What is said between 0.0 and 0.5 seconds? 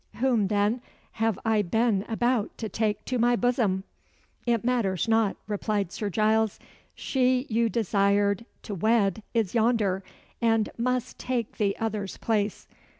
Whom,